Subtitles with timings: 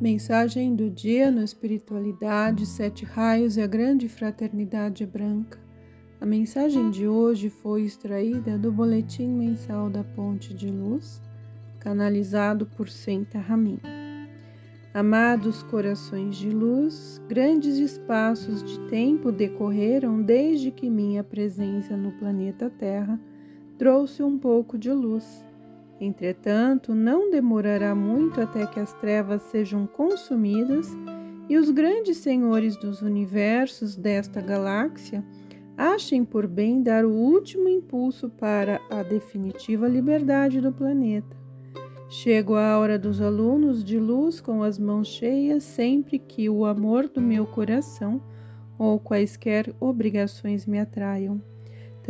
[0.00, 5.58] Mensagem do dia no Espiritualidade, Sete Raios e a Grande Fraternidade Branca.
[6.18, 11.20] A mensagem de hoje foi extraída do Boletim Mensal da Ponte de Luz,
[11.78, 13.78] canalizado por Senta Ramin.
[14.94, 22.70] Amados corações de luz, grandes espaços de tempo decorreram desde que minha presença no planeta
[22.70, 23.20] Terra
[23.76, 25.44] trouxe um pouco de luz
[26.00, 30.88] Entretanto, não demorará muito até que as trevas sejam consumidas
[31.46, 35.22] e os grandes senhores dos universos desta galáxia
[35.76, 41.36] achem por bem dar o último impulso para a definitiva liberdade do planeta.
[42.08, 47.08] Chego à hora dos alunos de luz com as mãos cheias sempre que o amor
[47.08, 48.22] do meu coração
[48.78, 51.49] ou quaisquer obrigações me atraiam.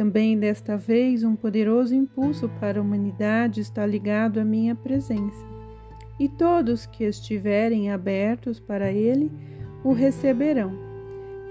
[0.00, 5.44] Também desta vez, um poderoso impulso para a humanidade está ligado à minha presença,
[6.18, 9.30] e todos que estiverem abertos para ele
[9.84, 10.72] o receberão.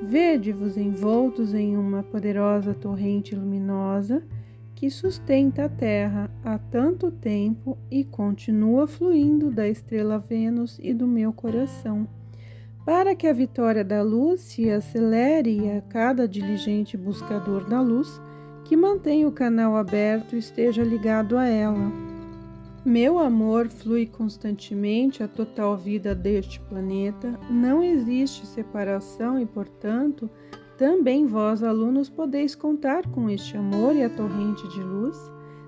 [0.02, 4.24] Vede-vos envoltos em uma poderosa torrente luminosa
[4.74, 11.06] que sustenta a Terra há tanto tempo e continua fluindo da estrela Vênus e do
[11.06, 12.08] meu coração.
[12.84, 18.20] Para que a vitória da luz se acelere a cada diligente buscador da luz,
[18.70, 21.92] que mantenha o canal aberto e esteja ligado a ela.
[22.86, 30.30] Meu amor flui constantemente a total vida deste planeta, não existe separação e, portanto,
[30.78, 35.18] também vós, alunos, podeis contar com este amor e a torrente de luz,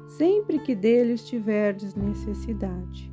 [0.08, 3.12] sempre que deles tiverdes necessidade.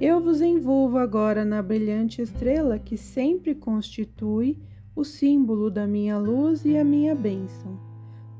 [0.00, 4.58] Eu vos envolvo agora na brilhante estrela que sempre constitui
[4.94, 7.85] o símbolo da minha luz e a minha bênção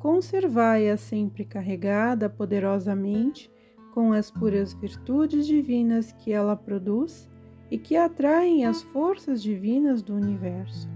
[0.06, 3.50] conservai-a sempre carregada poderosamente
[3.92, 7.28] com as puras virtudes divinas que ela produz
[7.72, 10.88] e que atraem as forças divinas do universo.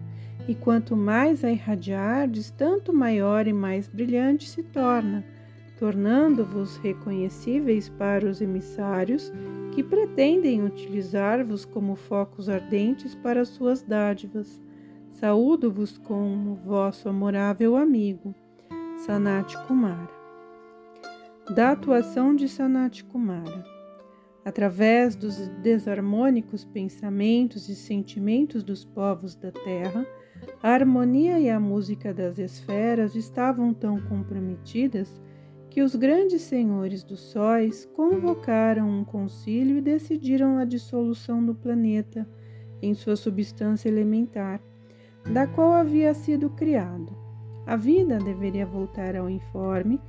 [0.47, 5.25] E quanto mais a irradiardes, tanto maior e mais brilhante se torna,
[5.77, 9.33] tornando-vos reconhecíveis para os emissários
[9.73, 14.63] que pretendem utilizar-vos como focos ardentes para suas dádivas.
[15.15, 18.33] Saúdo-vos como vosso amorável amigo.
[19.07, 20.11] Sanat Kumara.
[21.55, 23.65] Da atuação de Sanat Kumara.
[24.45, 30.07] Através dos desarmônicos pensamentos e sentimentos dos povos da Terra,
[30.63, 35.19] a harmonia e a música das esferas estavam tão comprometidas
[35.71, 42.29] que os grandes senhores dos sóis convocaram um concílio e decidiram a dissolução do planeta
[42.83, 44.61] em sua substância elementar,
[45.33, 47.20] da qual havia sido criado.
[47.71, 50.01] A vida deveria voltar ao informe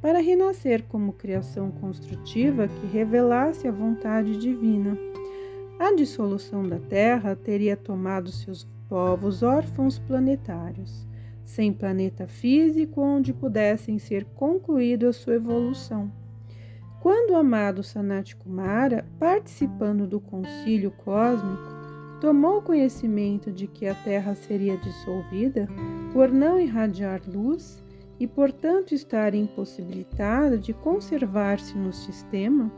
[0.00, 4.96] para renascer como criação construtiva que revelasse a vontade divina.
[5.80, 11.08] A dissolução da Terra teria tomado seus povos órfãos planetários,
[11.44, 16.12] sem planeta físico onde pudessem ser concluída a sua evolução.
[17.00, 21.77] Quando o amado Sanat Kumara, participando do concílio cósmico,
[22.20, 25.68] tomou conhecimento de que a Terra seria dissolvida
[26.12, 27.82] por não irradiar luz
[28.18, 32.72] e, portanto, estar impossibilitada de conservar-se no sistema,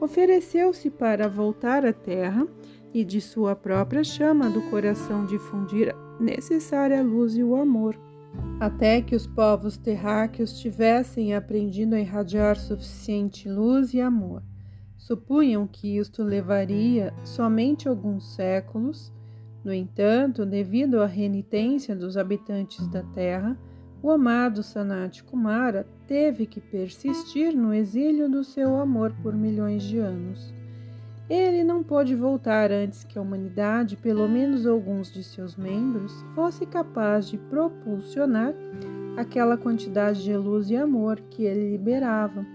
[0.00, 2.46] ofereceu-se para voltar à Terra
[2.94, 7.98] e de sua própria chama do coração difundir a necessária luz e o amor,
[8.60, 14.42] até que os povos terráqueos tivessem aprendido a irradiar suficiente luz e amor.
[14.96, 19.12] Supunham que isto levaria somente alguns séculos.
[19.64, 23.58] No entanto, devido à renitência dos habitantes da Terra,
[24.02, 29.98] o amado Sanat Kumara teve que persistir no exílio do seu amor por milhões de
[29.98, 30.54] anos.
[31.28, 36.64] Ele não pôde voltar antes que a humanidade, pelo menos alguns de seus membros, fosse
[36.64, 38.54] capaz de propulsionar
[39.16, 42.46] aquela quantidade de luz e amor que ele liberava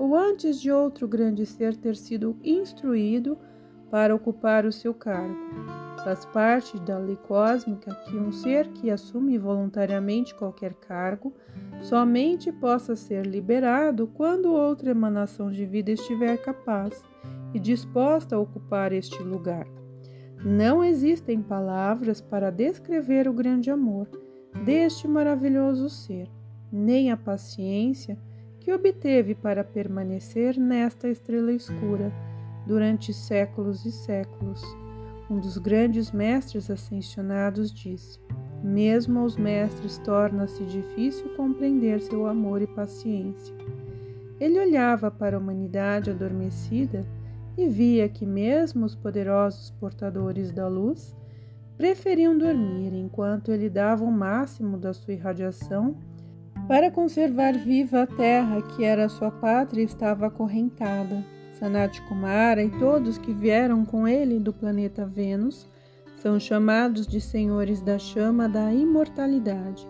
[0.00, 3.36] ou antes de outro grande ser ter sido instruído
[3.90, 5.36] para ocupar o seu cargo.
[6.02, 11.34] Faz parte da lei cósmica que um ser que assume voluntariamente qualquer cargo
[11.82, 17.04] somente possa ser liberado quando outra emanação de vida estiver capaz
[17.52, 19.66] e disposta a ocupar este lugar.
[20.42, 24.08] Não existem palavras para descrever o grande amor
[24.64, 26.26] deste maravilhoso ser,
[26.72, 28.18] nem a paciência
[28.60, 32.12] que obteve para permanecer nesta estrela escura
[32.66, 34.62] durante séculos e séculos.
[35.28, 38.18] Um dos grandes mestres ascensionados disse:
[38.62, 43.54] Mesmo aos mestres torna-se difícil compreender seu amor e paciência.
[44.38, 47.04] Ele olhava para a humanidade adormecida
[47.56, 51.16] e via que mesmo os poderosos portadores da luz
[51.76, 55.96] preferiam dormir enquanto ele dava o máximo da sua irradiação
[56.70, 61.26] para conservar viva a terra que era sua pátria estava acorrentada.
[61.54, 65.68] Sanat Kumara e todos que vieram com ele do planeta Vênus
[66.22, 69.84] são chamados de senhores da chama da imortalidade.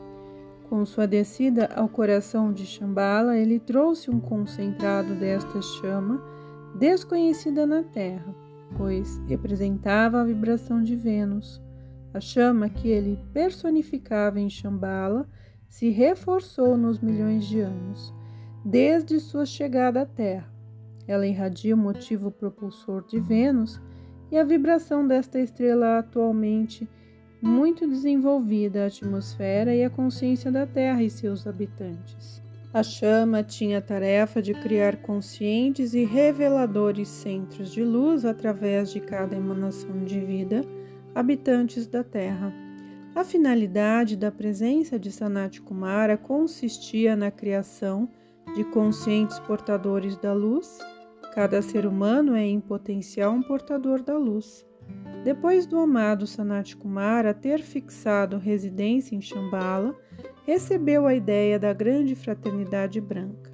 [0.70, 6.18] Com sua descida ao coração de Shambhala, ele trouxe um concentrado desta chama
[6.78, 8.34] desconhecida na Terra,
[8.78, 11.60] pois representava a vibração de Vênus.
[12.14, 15.28] A chama que ele personificava em Shambhala
[15.70, 18.12] se reforçou nos milhões de anos,
[18.64, 20.52] desde sua chegada à Terra.
[21.06, 23.80] Ela irradia o motivo propulsor de Vênus
[24.32, 26.88] e a vibração desta estrela atualmente
[27.40, 32.42] muito desenvolvida a atmosfera e a consciência da Terra e seus habitantes.
[32.74, 39.00] A chama tinha a tarefa de criar conscientes e reveladores centros de luz através de
[39.00, 40.62] cada emanação de vida,
[41.14, 42.69] habitantes da Terra.
[43.14, 48.08] A finalidade da presença de Sanat Kumara consistia na criação
[48.54, 50.78] de conscientes portadores da luz
[51.32, 54.66] Cada ser humano é, em potencial, um portador da luz.
[55.22, 59.96] Depois do amado Sanat Kumara ter fixado residência em Shambhala,
[60.44, 63.52] recebeu a ideia da grande fraternidade branca.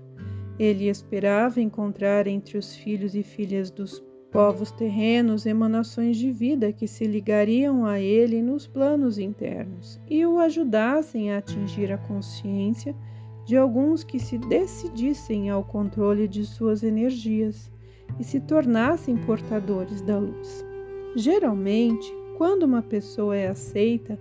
[0.59, 6.87] Ele esperava encontrar entre os filhos e filhas dos povos terrenos emanações de vida que
[6.87, 12.95] se ligariam a ele nos planos internos e o ajudassem a atingir a consciência
[13.45, 17.71] de alguns que se decidissem ao controle de suas energias
[18.19, 20.65] e se tornassem portadores da luz.
[21.15, 24.19] Geralmente, quando uma pessoa é aceita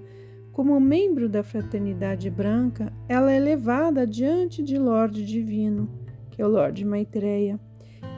[0.51, 5.89] como membro da fraternidade branca, ela é levada diante de Lorde Divino,
[6.31, 7.59] que é o Lorde Maitreya,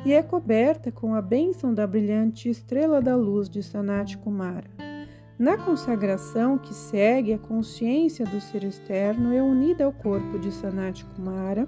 [0.06, 4.70] e é coberta com a bênção da brilhante estrela da luz de Sanat Kumara.
[5.38, 11.04] Na consagração que segue, a consciência do ser externo é unida ao corpo de Sanat
[11.06, 11.66] Kumara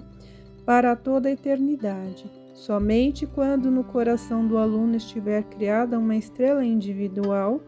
[0.64, 2.30] para toda a eternidade.
[2.54, 7.60] Somente quando no coração do aluno estiver criada uma estrela individual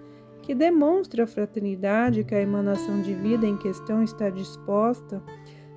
[0.43, 5.23] que demonstra a fraternidade que a emanação de vida em questão está disposta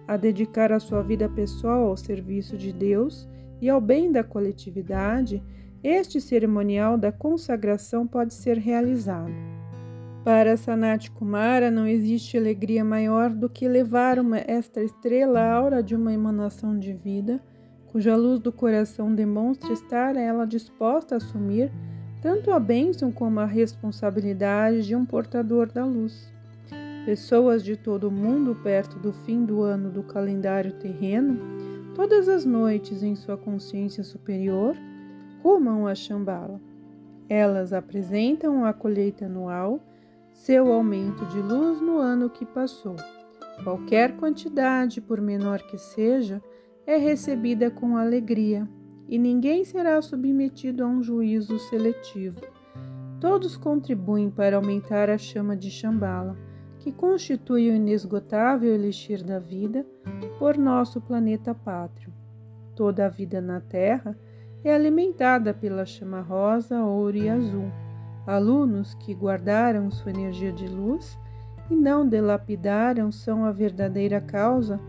[0.08, 3.28] a dedicar a sua vida pessoal ao serviço de Deus
[3.62, 5.42] e ao bem da coletividade,
[5.84, 9.32] este cerimonial da consagração pode ser realizado.
[10.24, 15.96] Para Sanat Kumara não existe alegria maior do que levar uma, esta estrela aura de
[15.96, 17.40] uma emanação de vida,
[17.86, 21.72] cuja luz do coração demonstra estar ela disposta a assumir
[22.22, 26.34] tanto a bênção como a responsabilidade de um portador da luz.
[27.06, 31.40] Pessoas de todo o mundo, perto do fim do ano do calendário terreno,
[31.96, 34.76] todas as noites em sua consciência superior,
[35.42, 36.62] rumam a Shambhala.
[37.30, 39.80] Elas apresentam a colheita anual
[40.34, 42.98] seu aumento de luz no ano que passou.
[43.64, 46.44] Qualquer quantidade, por menor que seja,
[46.86, 48.68] é recebida com alegria,
[49.08, 52.42] e ninguém será submetido a um juízo seletivo.
[53.22, 56.38] Todos contribuem para aumentar a chama de Shambhala,
[56.86, 59.84] que constitui o inesgotável elixir da vida
[60.38, 62.14] por nosso planeta pátrio.
[62.76, 64.16] Toda a vida na Terra
[64.64, 67.72] é alimentada pela chama rosa, ouro e azul
[68.28, 71.18] Alunos que guardaram sua energia de luz
[71.72, 74.80] e não delapidaram são a verdadeira causa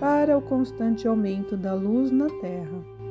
[0.00, 3.01] para o constante aumento da luz na Terra.